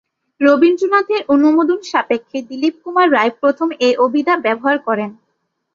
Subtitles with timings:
[0.41, 5.09] রবীন্দ্রনাথের অনুমোদন সাপেক্ষে দিলীপকুমার রায় প্রথম এ অভিধা ব্যবহার করেন।